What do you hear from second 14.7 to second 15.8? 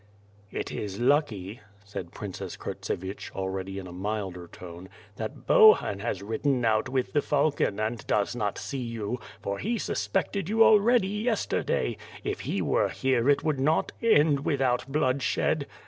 bloodshed."